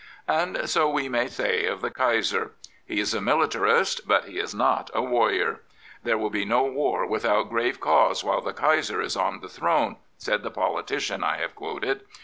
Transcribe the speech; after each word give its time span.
And 0.27 0.67
so 0.67 0.89
we 0.89 1.07
may 1.09 1.27
say 1.27 1.67
of 1.67 1.81
the 1.81 1.91
Kaiser. 1.91 2.53
He 2.83 2.99
is 2.99 3.13
a 3.13 3.21
militarist, 3.21 4.07
but 4.07 4.25
he 4.25 4.39
is 4.39 4.55
not 4.55 4.89
a 4.95 5.01
warrior," 5.03 5.61
There 6.03 6.17
will 6.17 6.31
be 6.31 6.43
no 6.43 6.63
war 6.63 7.05
with 7.05 7.23
out 7.23 7.49
grave 7.49 7.79
cause 7.79 8.23
while 8.23 8.41
the 8.41 8.51
Kaiser 8.51 8.99
is 8.99 9.15
on 9.15 9.41
the 9.41 9.47
throne," 9.47 9.97
said 10.17 10.41
the 10.41 10.49
politician 10.49 11.23
I 11.23 11.37
have 11.37 11.53
quoted. 11.53 12.01